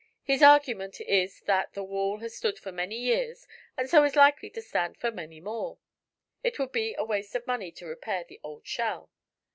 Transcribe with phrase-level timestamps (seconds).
[0.23, 3.45] His argument is that the wall has stood for many years
[3.77, 5.77] and so is likely to stand for many more;
[6.43, 9.11] it would be a waste of money to repair the old shell.